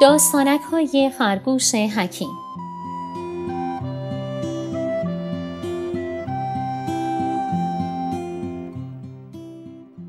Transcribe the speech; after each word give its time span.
داستانک 0.00 0.60
های 0.60 1.10
خرگوش 1.18 1.74
حکیم. 1.74 2.28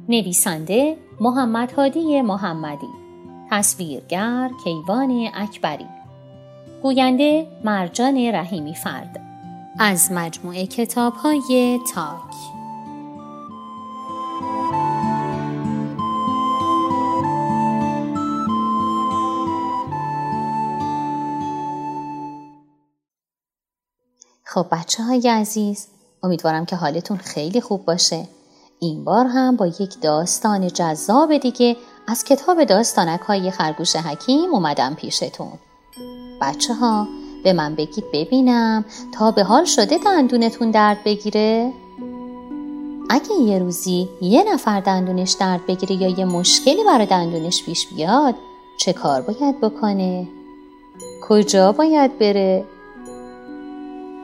نویسنده 0.10 0.98
محمد 1.20 1.72
هادی 1.72 2.22
محمدی. 2.22 2.88
تصویرگر 3.52 4.50
کیوان 4.64 5.30
اکبری. 5.34 5.88
گوینده 6.84 7.48
مرجان 7.64 8.18
رحیمی 8.18 8.76
فرد. 8.76 9.22
از 9.80 10.12
مجموعه 10.12 10.66
کتاب 10.68 11.14
های 11.14 11.80
تاک. 11.96 12.59
خب 24.54 24.66
بچه 24.72 25.04
های 25.04 25.30
عزیز 25.30 25.88
امیدوارم 26.24 26.66
که 26.66 26.76
حالتون 26.76 27.18
خیلی 27.18 27.62
خوب 27.62 27.86
باشه 27.86 28.28
این 28.80 29.04
بار 29.04 29.26
هم 29.26 29.56
با 29.56 29.68
یک 29.68 30.02
داستان 30.02 30.68
جذاب 30.68 31.38
دیگه 31.38 31.78
از 32.08 32.24
کتاب 32.24 32.64
داستانک 32.64 33.20
های 33.20 33.52
خرگوش 33.52 33.96
حکیم 33.96 34.54
اومدم 34.54 34.96
پیشتون 34.96 35.52
بچه 36.42 36.74
ها 36.74 37.08
به 37.44 37.54
من 37.54 37.76
بگید 37.76 38.04
ببینم 38.14 38.86
تا 39.14 39.32
به 39.32 39.44
حال 39.44 39.66
شده 39.66 39.98
دندونتون 40.06 40.72
درد 40.72 41.04
بگیره؟ 41.06 41.74
اگه 43.10 43.34
یه 43.34 43.60
روزی 43.60 44.10
یه 44.22 44.54
نفر 44.54 44.80
دندونش 44.80 45.32
درد 45.32 45.66
بگیره 45.66 46.02
یا 46.02 46.20
یه 46.20 46.26
مشکلی 46.26 46.84
برای 46.84 47.06
دندونش 47.06 47.64
پیش 47.64 47.88
بیاد 47.88 48.36
چه 48.80 48.94
کار 48.94 49.22
باید 49.22 49.62
بکنه؟ 49.62 50.28
کجا 51.22 51.72
باید 51.72 52.20
بره؟ 52.20 52.66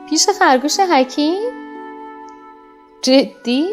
پیش 0.08 0.26
خرگوش 0.38 0.80
حکیم؟ 0.80 1.52
جدی؟ 3.02 3.66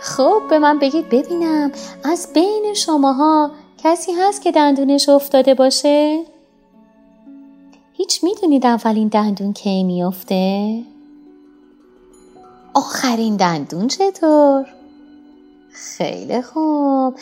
خب 0.00 0.42
به 0.50 0.58
من 0.58 0.78
بگید 0.78 1.08
ببینم 1.08 1.72
از 2.04 2.28
بین 2.34 2.74
شماها 2.74 3.50
کسی 3.78 4.12
هست 4.12 4.42
که 4.42 4.52
دندونش 4.52 5.08
افتاده 5.08 5.54
باشه؟ 5.54 6.24
هیچ 7.92 8.24
می‌دونید 8.24 8.66
اولین 8.66 9.08
دندون 9.08 9.52
کی 9.52 9.84
میافته؟ 9.84 10.82
آخرین 12.74 13.36
دندون 13.36 13.88
چطور؟ 13.88 14.66
خیلی 15.72 16.42
خوب 16.42 17.14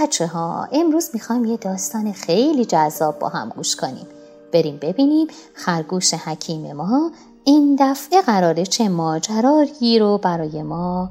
بچه 0.00 0.26
ها 0.26 0.68
امروز 0.72 1.10
می‌خوایم 1.14 1.44
یه 1.44 1.56
داستان 1.56 2.12
خیلی 2.12 2.64
جذاب 2.64 3.18
با 3.18 3.28
هم 3.28 3.48
گوش 3.48 3.76
کنیم 3.76 4.06
بریم 4.52 4.78
ببینیم 4.82 5.26
خرگوش 5.54 6.14
حکیم 6.14 6.72
ما 6.72 7.10
این 7.44 7.76
دفعه 7.80 8.22
قراره 8.22 8.66
چه 8.66 8.88
ماجرایی 8.88 9.98
رو 9.98 10.18
برای 10.18 10.62
ما 10.62 11.10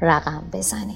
رقم 0.00 0.42
بزنه 0.52 0.94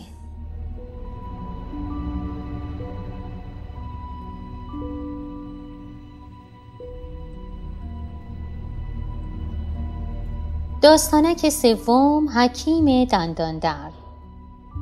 داستانک 10.82 11.48
سوم 11.48 12.28
حکیم 12.28 13.04
دندان 13.04 13.58
در 13.58 13.90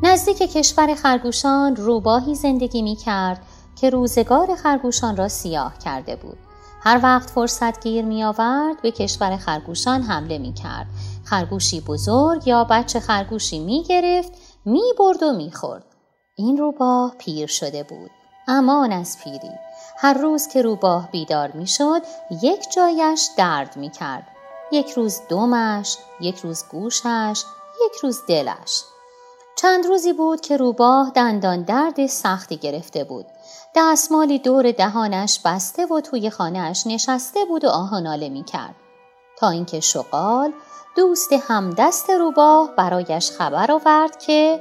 نزدیک 0.03 0.39
کشور 0.39 0.95
خرگوشان 0.95 1.77
روباهی 1.77 2.35
زندگی 2.35 2.83
می 2.83 2.97
کرد 2.97 3.43
که 3.77 3.91
روزگار 3.91 4.55
خرگوشان 4.55 5.17
را 5.17 5.29
سیاه 5.29 5.79
کرده 5.79 6.17
بود. 6.17 6.46
هر 6.87 7.01
وقت 7.03 7.31
فرصت 7.31 7.81
گیر 7.81 8.05
می 8.05 8.25
آورد 8.25 8.83
به 8.83 8.91
کشور 8.91 9.37
خرگوشان 9.37 10.03
حمله 10.03 10.39
می 10.39 10.55
کرد. 10.55 10.87
خرگوشی 11.25 11.81
بزرگ 11.81 12.47
یا 12.47 12.65
بچه 12.65 13.01
خرگوشی 13.01 13.59
می 13.59 13.85
گرفت 13.89 14.33
می 14.65 14.83
برد 14.99 15.23
و 15.23 15.33
می 15.33 15.53
خورد. 15.53 15.85
این 16.37 16.57
روباه 16.57 17.15
پیر 17.19 17.47
شده 17.47 17.83
بود. 17.83 18.11
امان 18.49 18.93
از 18.93 19.19
پیری. 19.25 19.51
هر 19.99 20.15
روز 20.15 20.49
که 20.49 20.63
روباه 20.63 21.11
بیدار 21.11 21.51
می 21.53 21.67
شد 21.67 22.03
یک 22.43 22.71
جایش 22.75 23.29
درد 23.37 23.77
می 23.77 23.91
کرد. 23.91 24.27
یک 24.73 24.91
روز 24.91 25.21
دمش، 25.29 25.97
یک 26.21 26.39
روز 26.39 26.65
گوشش، 26.71 27.45
یک 27.87 28.01
روز 28.03 28.21
دلش. 28.29 28.83
چند 29.57 29.87
روزی 29.87 30.13
بود 30.13 30.41
که 30.41 30.57
روباه 30.57 31.11
دندان 31.15 31.63
درد 31.63 32.07
سختی 32.07 32.57
گرفته 32.57 33.05
بود. 33.05 33.27
دستمالی 33.75 34.39
دور 34.39 34.73
دهانش 34.73 35.41
بسته 35.45 35.87
و 35.87 36.01
توی 36.01 36.31
خانهش 36.31 36.87
نشسته 36.87 37.45
بود 37.45 37.65
و 37.65 37.69
آهناله 37.69 38.29
می 38.29 38.45
کرد. 38.45 38.75
تا 39.39 39.49
اینکه 39.49 39.81
شغال 39.81 40.53
دوست 40.97 41.33
همدست 41.33 42.11
روباه 42.11 42.71
برایش 42.77 43.31
خبر 43.31 43.73
آورد 43.73 44.19
که 44.19 44.61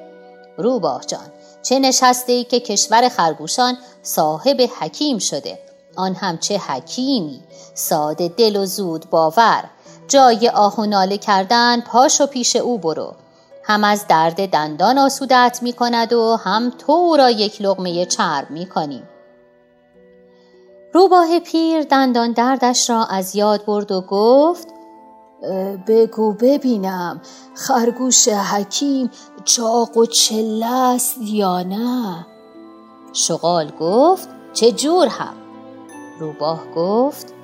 روباه 0.57 1.06
جان 1.06 1.31
چه 1.63 1.79
نشسته 1.79 2.34
ای 2.34 2.44
که 2.44 2.59
کشور 2.59 3.09
خرگوشان 3.09 3.78
صاحب 4.01 4.69
حکیم 4.79 5.17
شده. 5.17 5.59
آن 5.96 6.16
هم 6.16 6.38
چه 6.38 6.57
حکیمی. 6.57 7.44
ساده 7.73 8.28
دل 8.28 8.56
و 8.56 8.66
زود 8.66 9.09
باور. 9.09 9.63
جای 10.07 10.50
آه 10.50 10.75
و 10.75 10.85
ناله 10.85 11.17
کردن 11.17 11.81
پاش 11.81 12.22
و 12.22 12.25
پیش 12.25 12.56
او 12.56 12.78
برو. 12.78 13.13
هم 13.67 13.83
از 13.83 14.07
درد 14.07 14.49
دندان 14.49 14.97
آسودت 14.97 15.59
می 15.61 15.73
کند 15.73 16.13
و 16.13 16.35
هم 16.35 16.69
تو 16.69 17.15
را 17.17 17.29
یک 17.29 17.61
لغمه 17.61 18.05
چرب 18.05 18.51
می 18.51 18.65
کنیم. 18.65 19.09
روباه 20.93 21.39
پیر 21.39 21.83
دندان 21.83 22.31
دردش 22.31 22.89
را 22.89 23.05
از 23.05 23.35
یاد 23.35 23.65
برد 23.65 23.91
و 23.91 24.01
گفت 24.01 24.67
بگو 25.87 26.33
ببینم 26.33 27.21
خرگوش 27.55 28.27
حکیم 28.27 29.09
چاق 29.45 29.97
و 29.97 30.05
چله 30.05 30.73
است 30.73 31.17
یا 31.21 31.61
نه 31.61 32.25
شغال 33.13 33.71
گفت 33.79 34.29
چه 34.53 34.71
جور 34.71 35.07
هم 35.07 35.33
روباه 36.19 36.61
گفت 36.75 37.34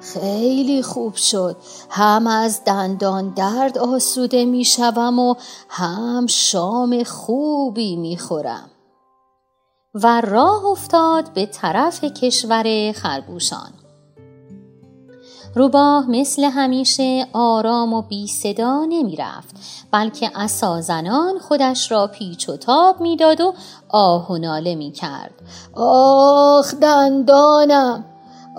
خیلی 0.00 0.82
خوب 0.82 1.14
شد. 1.14 1.56
هم 1.90 2.26
از 2.26 2.64
دندان 2.64 3.28
درد 3.28 3.78
آسوده 3.78 4.44
می 4.44 4.64
شوم 4.64 5.18
و 5.18 5.34
هم 5.68 6.26
شام 6.26 7.04
خوبی 7.04 7.96
می 7.96 8.18
خورم. 8.18 8.70
و 9.94 10.20
راه 10.20 10.64
افتاد 10.64 11.32
به 11.32 11.46
طرف 11.46 12.04
کشور 12.04 12.92
خرگوشان 12.92 13.70
روباه 15.54 16.10
مثل 16.10 16.44
همیشه 16.44 17.26
آرام 17.32 17.92
و 17.92 18.02
بی 18.02 18.26
صدا 18.26 18.84
نمی 18.84 19.16
رفت 19.16 19.54
بلکه 19.90 20.30
اسازنان 20.34 21.38
خودش 21.38 21.92
را 21.92 22.06
پیچ 22.06 22.48
و 22.48 22.56
تاب 22.56 23.00
می‌داد 23.00 23.40
و 23.40 23.54
آه 23.88 24.30
و 24.32 24.38
ناله 24.38 24.74
می 24.74 24.92
کرد. 24.92 25.34
آخ 25.74 26.74
دندانم! 26.74 28.09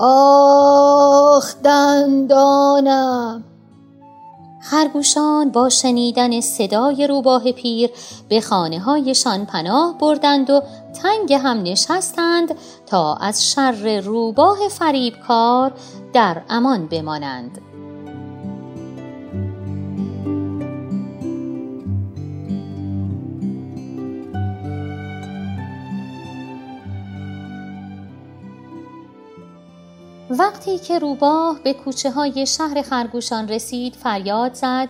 آخ 0.03 1.55
دندانم 1.63 3.43
خرگوشان 4.61 5.51
با 5.51 5.69
شنیدن 5.69 6.41
صدای 6.41 7.07
روباه 7.07 7.51
پیر 7.51 7.89
به 8.29 8.41
خانه 8.41 8.79
هایشان 8.79 9.45
پناه 9.45 9.97
بردند 9.97 10.49
و 10.49 10.61
تنگ 11.01 11.33
هم 11.33 11.63
نشستند 11.63 12.55
تا 12.85 13.15
از 13.15 13.45
شر 13.51 13.99
روباه 13.99 14.57
فریبکار 14.69 15.71
در 16.13 16.41
امان 16.49 16.87
بمانند. 16.87 17.70
وقتی 30.51 30.79
که 30.79 30.99
روباه 30.99 31.59
به 31.63 31.73
کوچه 31.73 32.11
های 32.11 32.45
شهر 32.45 32.81
خرگوشان 32.81 33.47
رسید 33.47 33.95
فریاد 33.95 34.53
زد 34.53 34.89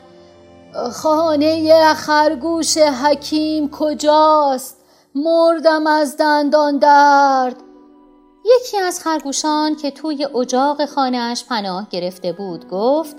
خانه 0.93 1.93
خرگوش 1.93 2.77
حکیم 2.77 3.69
کجاست؟ 3.69 4.77
مردم 5.15 5.87
از 5.87 6.17
دندان 6.17 6.77
درد. 6.77 7.55
یکی 8.45 8.77
از 8.77 8.99
خرگوشان 8.99 9.75
که 9.75 9.91
توی 9.91 10.25
اجاق 10.25 10.85
خانهاش 10.85 11.45
پناه 11.45 11.87
گرفته 11.89 12.31
بود 12.31 12.69
گفت 12.69 13.15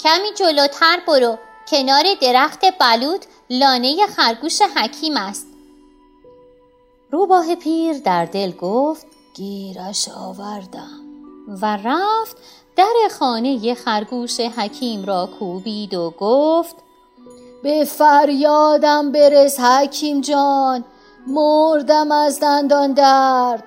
کمی 0.00 0.34
جلوتر 0.36 0.98
برو 1.08 1.38
کنار 1.68 2.04
درخت 2.20 2.60
بلود 2.80 3.24
لانه 3.50 4.06
خرگوش 4.06 4.62
حکیم 4.76 5.16
است. 5.16 5.46
روباه 7.10 7.54
پیر 7.54 7.98
در 7.98 8.24
دل 8.24 8.50
گفت 8.50 9.06
گیرش 9.34 10.08
آوردم. 10.08 10.99
و 11.62 11.78
رفت 11.84 12.36
در 12.76 12.94
خانه 13.18 13.74
خرگوش 13.74 14.40
حکیم 14.40 15.04
را 15.04 15.28
کوبید 15.38 15.94
و 15.94 16.14
گفت 16.18 16.76
به 17.62 17.84
فریادم 17.84 19.12
برس 19.12 19.60
حکیم 19.60 20.20
جان 20.20 20.84
مردم 21.26 22.12
از 22.12 22.40
دندان 22.40 22.92
درد. 22.92 23.64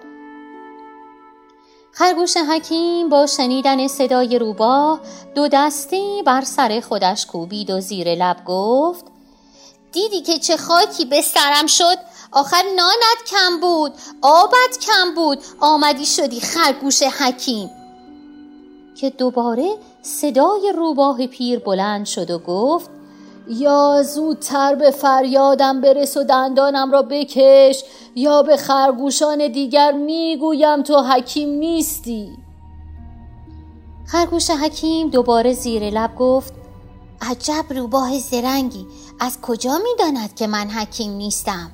خرگوش 1.91 2.37
حکیم 2.37 3.09
با 3.09 3.25
شنیدن 3.25 3.87
صدای 3.87 4.39
روباه 4.39 4.99
دو 5.35 5.47
دستی 5.47 6.23
بر 6.25 6.41
سر 6.41 6.79
خودش 6.79 7.25
کوبید 7.25 7.69
و 7.69 7.79
زیر 7.79 8.15
لب 8.15 8.37
گفت 8.45 9.12
دیدی 9.93 10.21
که 10.21 10.39
چه 10.39 10.57
خاکی 10.57 11.05
به 11.05 11.21
سرم 11.21 11.67
شد؟ 11.67 11.97
آخر 12.31 12.63
نانت 12.75 13.23
کم 13.27 13.59
بود 13.61 13.93
آبت 14.21 14.77
کم 14.81 15.15
بود 15.15 15.39
آمدی 15.59 16.05
شدی 16.05 16.39
خرگوش 16.39 17.03
حکیم. 17.03 17.69
که 18.95 19.09
دوباره 19.09 19.77
صدای 20.01 20.73
روباه 20.75 21.27
پیر 21.27 21.59
بلند 21.59 22.05
شد 22.05 22.31
و 22.31 22.39
گفت 22.39 22.89
یا 23.47 24.03
زودتر 24.03 24.75
به 24.75 24.91
فریادم 24.91 25.81
برس 25.81 26.17
و 26.17 26.23
دندانم 26.23 26.91
را 26.91 27.01
بکش 27.01 27.83
یا 28.15 28.43
به 28.43 28.57
خرگوشان 28.57 29.47
دیگر 29.47 29.91
می‌گویم 29.91 30.83
تو 30.83 30.97
حکیم 30.97 31.49
نیستی. 31.49 32.37
خرگوش 34.05 34.49
حکیم 34.49 35.09
دوباره 35.09 35.53
زیر 35.53 35.89
لب 35.89 36.15
گفت 36.15 36.53
عجب 37.21 37.65
روباه 37.69 38.19
زرنگی 38.19 38.87
از 39.23 39.41
کجا 39.41 39.79
می‌داند 39.83 40.35
که 40.35 40.47
من 40.47 40.69
حکیم 40.69 41.11
نیستم؟ 41.11 41.71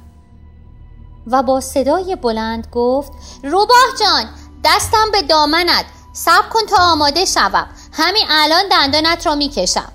و 1.27 1.43
با 1.43 1.61
صدای 1.61 2.15
بلند 2.15 2.67
گفت 2.71 3.11
روباه 3.43 3.87
جان 3.99 4.25
دستم 4.63 5.11
به 5.11 5.21
دامنت 5.21 5.85
صبر 6.13 6.49
کن 6.49 6.65
تا 6.69 6.75
آماده 6.79 7.25
شوم. 7.25 7.67
همین 7.93 8.23
الان 8.29 8.63
دندانت 8.71 9.25
را 9.25 9.35
می‌کشم. 9.35 9.91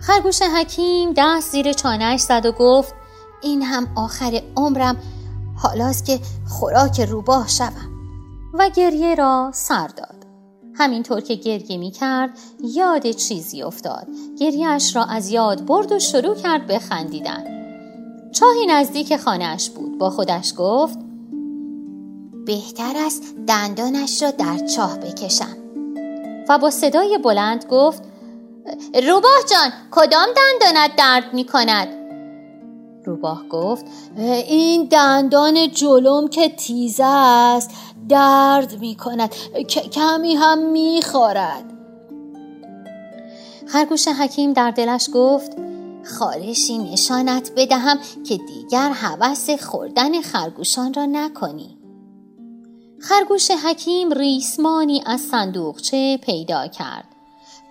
خرگوش 0.00 0.42
حکیم 0.42 1.12
دست 1.16 1.50
زیر 1.50 1.72
چانهش 1.72 2.20
زد 2.20 2.46
و 2.46 2.52
گفت 2.52 2.94
این 3.42 3.62
هم 3.62 3.88
آخر 3.96 4.42
عمرم 4.56 4.96
حالاست 5.56 6.04
که 6.04 6.20
خوراک 6.48 7.00
روباه 7.00 7.48
شوم. 7.48 7.90
و 8.54 8.68
گریه 8.68 9.14
را 9.14 9.50
سر 9.54 9.86
داد. 9.86 10.21
همینطور 10.74 11.20
که 11.20 11.34
گریه 11.34 11.76
می 11.76 11.90
کرد 11.90 12.38
یاد 12.64 13.10
چیزی 13.10 13.62
افتاد. 13.62 14.06
گریهش 14.38 14.96
را 14.96 15.04
از 15.04 15.30
یاد 15.30 15.66
برد 15.66 15.92
و 15.92 15.98
شروع 15.98 16.34
کرد 16.34 16.66
به 16.66 16.78
خندیدن. 16.78 17.44
چاهی 18.32 18.66
نزدیک 18.66 19.16
خانهش 19.16 19.70
بود. 19.70 19.98
با 19.98 20.10
خودش 20.10 20.54
گفت 20.56 20.98
بهتر 22.46 22.92
است 23.06 23.22
دندانش 23.46 24.22
را 24.22 24.30
در 24.30 24.66
چاه 24.66 24.98
بکشم. 24.98 25.56
و 26.48 26.58
با 26.58 26.70
صدای 26.70 27.18
بلند 27.18 27.64
گفت 27.64 28.02
روباه 29.08 29.38
جان 29.50 29.72
کدام 29.90 30.28
دندانت 30.36 30.96
درد 30.96 31.34
می 31.34 31.44
کند؟ 31.44 32.01
روباه 33.04 33.48
گفت 33.48 33.86
این 34.48 34.84
دندان 34.84 35.70
جلوم 35.70 36.28
که 36.28 36.48
تیزه 36.48 37.04
است 37.04 37.70
درد 38.08 38.80
می 38.80 38.94
کند 38.94 39.34
کمی 39.92 40.34
هم 40.34 40.58
می 40.58 41.00
خارد 41.12 41.64
خرگوش 43.66 44.08
حکیم 44.08 44.52
در 44.52 44.70
دلش 44.70 45.08
گفت 45.14 45.52
خارشی 46.04 46.78
نشانت 46.78 47.52
بدهم 47.56 47.98
که 48.24 48.36
دیگر 48.36 48.90
هوس 48.90 49.50
خوردن 49.50 50.20
خرگوشان 50.20 50.94
را 50.94 51.06
نکنی. 51.06 51.78
خرگوش 53.00 53.50
حکیم 53.50 54.12
ریسمانی 54.12 55.02
از 55.06 55.20
صندوقچه 55.20 56.16
پیدا 56.16 56.66
کرد. 56.66 57.11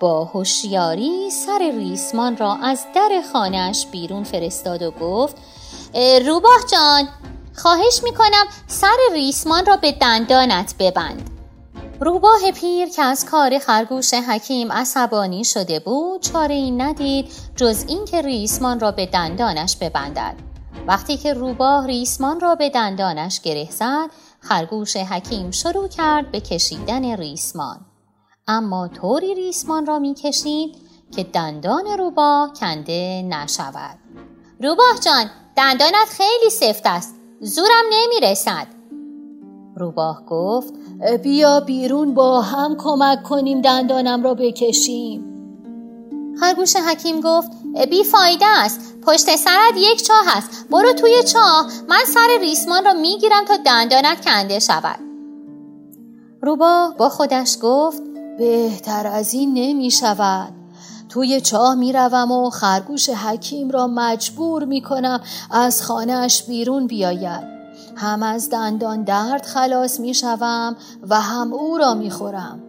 با 0.02 0.26
هوشیاری 0.26 1.30
سر 1.30 1.72
ریسمان 1.78 2.38
را 2.38 2.56
از 2.64 2.86
در 2.96 3.22
خانهش 3.34 3.88
بیرون 3.92 4.24
فرستاد 4.24 4.82
و 4.82 4.92
گفت 4.92 5.36
روباه 6.26 6.58
جان 6.72 7.10
خواهش 7.56 8.04
می‌کنم 8.04 8.46
سر 8.68 8.98
ریسمان 9.14 9.66
را 9.66 9.78
به 9.78 9.92
دندانت 9.92 10.76
ببند. 10.80 11.30
روباه 12.00 12.52
پیر 12.52 12.90
که 12.90 13.04
از 13.04 13.26
کار 13.26 13.60
خرگوش 13.60 14.14
حکیم 14.14 14.72
عصبانی 14.72 15.44
شده 15.44 15.80
بود 15.80 16.22
چاره 16.22 16.56
این 16.56 16.82
ندید 16.82 17.32
جز 17.56 17.86
اینکه 17.88 18.22
ریسمان 18.22 18.80
را 18.80 18.92
به 18.92 19.06
دندانش 19.06 19.76
ببندد. 19.76 20.36
وقتی 20.88 21.18
که 21.18 21.34
روباه 21.34 21.88
ریسمان 21.88 22.40
را 22.40 22.56
به 22.56 22.70
دندانش 22.70 23.42
گره 23.42 23.68
زد 23.72 24.10
خرگوش 24.40 24.98
حکیم 24.98 25.52
شروع 25.52 25.88
کرد 25.88 26.32
به 26.32 26.40
کشیدن 26.40 27.16
ریسمان. 27.16 27.91
اما 28.52 28.88
طوری 28.88 29.36
ریسمان 29.36 29.86
را 29.86 30.00
می‌کشید 30.00 30.76
که 31.16 31.24
دندان 31.24 31.86
روباه 31.98 32.54
کنده 32.54 33.22
نشود. 33.22 33.98
روباه 34.64 35.00
جان 35.02 35.30
دندانت 35.58 36.08
خیلی 36.10 36.50
سفت 36.50 36.82
است. 36.86 37.16
زورم 37.42 37.86
نمی‌رسد. 37.92 38.68
روباه 39.76 40.26
گفت 40.26 40.74
بیا 41.24 41.60
بیرون 41.60 42.14
با 42.14 42.42
هم 42.42 42.76
کمک 42.76 43.24
کنیم 43.24 43.62
دندانم 43.62 44.24
را 44.24 44.34
بکشیم. 44.34 45.26
خرگوش 46.40 46.76
حکیم 46.76 47.22
گفت 47.22 47.52
بی 47.90 48.04
فایده 48.04 48.46
است. 48.48 49.02
پشت 49.02 49.36
سرت 49.36 49.74
یک 49.78 50.04
چاه 50.04 50.38
است. 50.38 50.68
برو 50.70 50.94
توی 50.94 51.24
چاه. 51.24 51.68
من 51.90 52.04
سر 52.08 52.38
ریسمان 52.42 52.86
را 52.86 52.94
می‌گیرم 52.94 53.46
تا 53.46 53.58
دندانت 53.58 54.26
کنده 54.26 54.60
شود. 54.60 55.00
روباه 56.42 56.98
با 56.98 57.10
خودش 57.10 57.58
گفت 57.62 58.11
بهتر 58.38 59.08
از 59.08 59.34
این 59.34 59.54
نمی 59.54 59.92
شود 59.92 60.54
توی 61.10 61.42
چاه 61.42 61.76
می 61.76 61.94
روم 61.94 62.32
و 62.32 62.50
خرگوش 62.50 63.10
حکیم 63.10 63.70
را 63.70 63.88
مجبور 63.88 64.66
می 64.66 64.82
کنم 64.82 65.22
از 65.52 65.82
خانهش 65.82 66.44
بیرون 66.44 66.88
بیاید. 66.88 67.44
هم 67.96 68.24
از 68.24 68.50
دندان 68.50 69.04
درد 69.04 69.46
خلاص 69.46 70.00
می 70.00 70.14
شوم 70.14 70.76
و 71.10 71.22
هم 71.22 71.54
او 71.54 71.78
را 71.78 71.94
می 71.94 72.12
خورم 72.12 72.64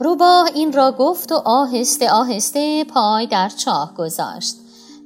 روباه 0.00 0.50
این 0.54 0.72
را 0.72 0.92
گفت 0.92 1.32
و 1.32 1.42
آهسته 1.44 2.10
آهسته 2.10 2.84
پای 2.84 3.26
در 3.26 3.48
چاه 3.48 3.94
گذاشت. 3.94 4.56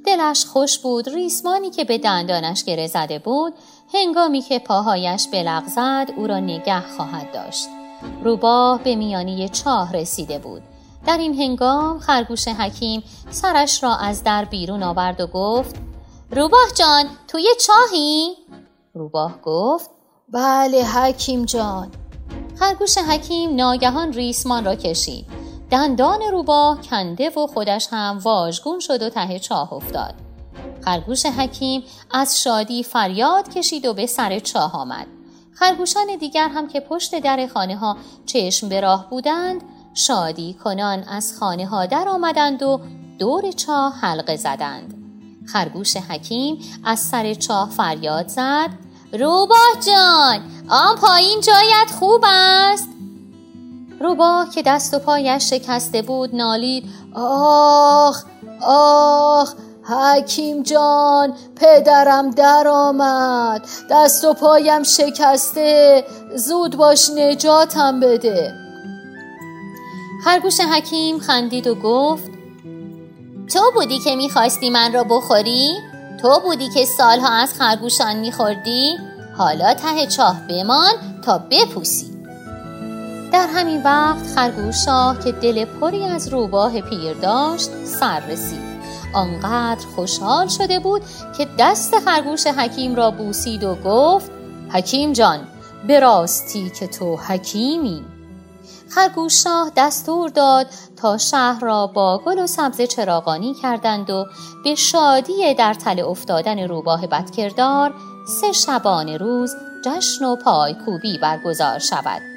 دلش 0.07 0.45
خوش 0.45 0.79
بود 0.79 1.09
ریسمانی 1.09 1.71
که 1.71 1.85
به 1.85 1.99
دندانش 1.99 2.65
گره 2.65 2.87
زده 2.87 3.19
بود 3.19 3.53
هنگامی 3.95 4.41
که 4.41 4.59
پاهایش 4.59 5.29
بلغزد 5.29 6.11
او 6.17 6.27
را 6.27 6.41
نگه 6.41 6.83
خواهد 6.97 7.33
داشت. 7.33 7.69
روباه 8.25 8.83
به 8.83 8.95
میانی 8.95 9.49
چاه 9.49 9.93
رسیده 9.93 10.39
بود. 10.39 10.63
در 11.07 11.19
این 11.19 11.35
هنگام 11.35 11.99
خرگوش 11.99 12.49
حکیم 12.49 13.03
سرش 13.31 13.83
را 13.83 13.97
از 13.97 14.25
در 14.25 14.45
بیرون 14.45 14.83
آورد 14.83 15.21
و 15.21 15.27
گفت 15.27 15.77
روباه 16.31 16.67
جان 16.75 17.05
توی 17.29 17.47
چاهی؟ 17.67 18.37
روباه 18.95 19.41
گفت 19.43 19.91
بله 20.29 20.85
حکیم 20.85 21.45
جان. 21.45 21.91
خرگوش 22.59 22.99
حکیم 22.99 23.57
ناگهان 23.57 24.13
ریسمان 24.13 24.65
را 24.65 24.75
کشید. 24.75 25.27
دندان 25.71 26.23
روباه 26.23 26.81
کنده 26.81 27.31
و 27.31 27.47
خودش 27.47 27.89
هم 27.91 28.19
واژگون 28.19 28.81
شد 28.81 29.03
و 29.03 29.11
ته 29.11 29.39
چاه 29.39 29.73
افتاد. 29.73 30.15
خرگوش 30.85 31.27
حکیم 31.27 31.83
از 32.11 32.43
شادی 32.43 32.83
فریاد 32.83 33.55
کشید 33.55 33.87
و 33.87 33.95
به 33.95 34.07
سر 34.07 34.39
چاه 34.39 34.77
آمد. 34.77 35.07
خرگوشان 35.65 36.17
دیگر 36.21 36.49
هم 36.49 36.69
که 36.69 36.81
پشت 36.81 37.21
در 37.21 37.47
خانه 37.55 37.77
ها 37.77 37.97
چشم 38.27 38.69
به 38.69 38.81
راه 38.81 39.11
بودند 39.11 39.63
شادی 39.95 40.55
کنان 40.55 41.03
از 41.03 41.39
خانه 41.39 41.67
ها 41.67 41.87
در 41.87 42.09
آمدند 42.09 42.63
و 42.63 42.81
دور 43.19 43.53
چاه 43.53 43.95
حلقه 44.01 44.37
زدند. 44.37 44.95
خرگوش 45.47 45.97
حکیم 45.97 46.59
از 46.85 47.01
سر 47.01 47.35
چاه 47.35 47.71
فریاد 47.71 48.29
زد 48.29 48.71
روباه 49.13 49.73
جان 49.87 50.41
آن 50.69 50.97
پایین 50.97 51.41
جایت 51.41 51.91
خوب 51.99 52.25
است. 52.27 52.89
روباه 54.01 54.51
که 54.51 54.63
دست 54.63 54.95
و 54.95 54.99
پایش 54.99 55.51
شکسته 55.51 56.03
بود 56.03 56.35
نالید 56.35 56.85
آخ 57.15 58.25
آخ 58.63 59.55
حکیم 59.89 60.63
جان 60.63 61.35
پدرم 61.57 62.31
در 62.31 62.69
آمد 62.69 63.67
دست 63.91 64.25
و 64.25 64.33
پایم 64.33 64.83
شکسته. 64.83 66.05
زود 66.35 66.77
باش 66.77 67.11
نجاتم 67.11 68.01
بده. 68.01 68.55
خرگوش 70.25 70.61
حکیم 70.61 71.19
خندید 71.19 71.67
و 71.67 71.75
گفت 71.75 72.25
تو 73.55 73.61
بودی 73.75 73.99
که 73.99 74.17
می‌خواستی 74.17 74.71
من 74.71 74.93
را 74.93 75.05
بخوری؟ 75.05 75.75
تو 76.23 76.41
بودی 76.41 76.69
که 76.69 76.85
سالها 76.85 77.33
از 77.33 77.55
خرگوشان 77.55 78.17
میخوردی؟ 78.17 78.97
حالا 79.39 79.75
ته 79.75 80.07
چاه 80.07 80.37
بمان 80.49 80.93
تا 81.25 81.39
بپوسی. 81.51 82.15
در 83.33 83.47
همین 83.47 83.83
وقت 83.83 84.27
خرگوش 84.35 84.85
که 85.25 85.33
دل 85.33 85.65
پری 85.65 86.05
از 86.05 86.29
روباه 86.29 86.81
پیر 86.81 87.15
داشت 87.15 87.71
سر 87.85 88.21
رسید. 88.21 88.74
آنقدر 89.15 89.87
خوشحال 89.97 90.49
شده 90.49 90.79
بود 90.79 91.03
که 91.39 91.49
دست 91.59 91.99
خرگوش 91.99 92.47
حکیم 92.47 92.95
را 92.95 93.11
بوسید 93.11 93.65
و 93.65 93.75
گفت 93.75 94.31
حکیم 94.73 95.13
جان 95.13 95.41
به 95.87 96.01
راستی 96.01 96.71
که 96.71 96.87
تو 96.87 97.17
حکیمی. 97.17 98.05
خرگوش 98.89 99.43
شاه 99.43 99.73
دستور 99.77 100.31
داد 100.31 100.67
تا 100.97 101.19
شهر 101.19 101.61
را 101.61 101.87
با 101.87 102.23
گل 102.27 102.39
و 102.39 102.47
سبز 102.47 102.81
چراغانی 102.81 103.55
کردند 103.55 104.11
و 104.11 104.27
به 104.65 104.75
شادی 104.75 105.55
در 105.55 105.75
تله 105.75 106.05
افتادن 106.05 106.59
روباه 106.59 107.07
بدکردار 107.07 107.95
سه 108.41 108.53
شبانه 108.53 109.17
روز 109.17 109.55
جشن 109.85 110.25
و 110.25 110.37
پایکوبی 110.37 111.19
برگزار 111.19 111.79
شود. 111.79 112.34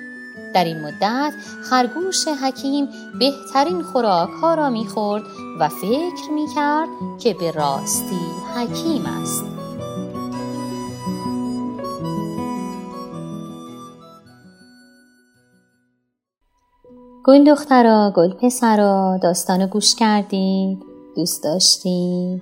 در 0.58 0.64
این 0.64 0.82
مدت 0.82 1.34
خرگوش 1.70 2.28
حکیم 2.28 2.88
بهترین 3.20 3.84
خوراک 3.84 4.30
ها 4.30 4.54
را 4.54 4.70
می‌خورد 4.70 5.24
و 5.60 5.70
فکر 5.70 6.32
می‌کرد 6.32 6.88
که 7.20 7.34
به 7.34 7.52
راستی 7.52 8.20
حکیم 8.56 9.06
است. 9.06 9.44
گل 17.26 17.44
دخترا 17.44 18.14
گل 18.16 18.34
پسرا 18.34 19.20
داستان 19.24 19.66
گوش 19.66 19.96
کردید 19.96 20.84
دوست 21.16 21.44
داشتید 21.44 22.42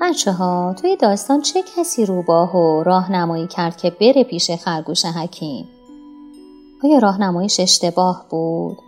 بچه 0.00 0.32
ها 0.32 0.74
توی 0.80 0.96
داستان 0.96 1.40
چه 1.40 1.62
کسی 1.76 2.06
روباه 2.06 2.56
و 2.56 2.82
راهنمایی 2.82 3.46
کرد 3.46 3.76
که 3.76 3.90
بره 3.90 4.24
پیش 4.24 4.50
خرگوش 4.50 5.04
حکیم؟ 5.04 5.73
آیا 6.84 6.98
راهنماییش 6.98 7.60
اشتباه 7.60 8.26
بود. 8.30 8.78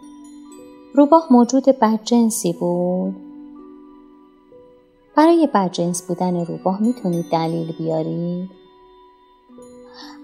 روباه 0.95 1.27
موجود 1.31 1.65
بدجنسی 1.65 2.53
بود. 2.53 3.17
برای 5.17 5.49
بدجنس 5.55 6.03
بودن 6.03 6.45
روباه 6.45 6.83
می‌تونید 6.83 7.27
دلیل 7.33 7.73
بیارید. 7.79 8.51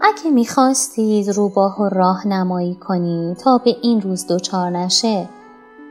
اگه 0.00 0.30
می‌خواستید 0.30 1.28
روباه 1.28 1.78
رو 1.78 1.88
راهنمایی 1.88 2.74
کنید 2.74 3.36
تا 3.36 3.58
به 3.58 3.76
این 3.82 4.00
روز 4.00 4.26
دچار 4.26 4.70
نشه 4.70 5.28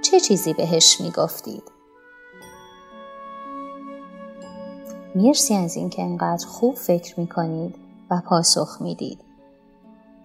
چه 0.02 0.20
چیزی 0.20 0.54
بهش 0.54 1.02
می‌گفتید؟ 1.02 1.64
مرسی 5.16 5.56
از 5.56 5.76
اینکه 5.76 6.02
انقدر 6.02 6.48
خوب 6.48 6.76
فکر 6.76 7.20
می‌کنید 7.20 7.76
و 8.12 8.22
پاسخ 8.26 8.78
می‌دید. 8.82 9.31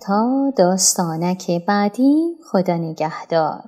تا 0.03 0.53
داستانک 0.59 1.51
بعدی 1.67 2.37
خدا 2.53 2.77
نگهدار. 2.77 3.63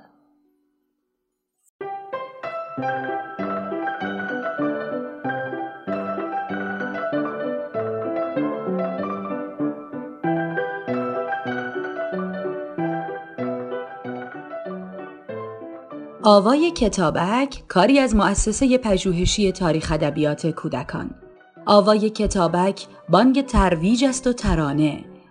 آوای 16.23 16.71
کتابک 16.71 17.63
کاری 17.67 17.99
از 17.99 18.15
مؤسسه 18.15 18.77
پژوهشی 18.77 19.51
تاریخ 19.51 19.91
ادبیات 19.91 20.47
کودکان. 20.47 21.11
آوای 21.65 22.09
کتابک 22.09 22.87
بانگ 23.09 23.45
ترویج 23.45 24.05
است 24.05 24.27
و 24.27 24.33
ترانه. 24.33 25.08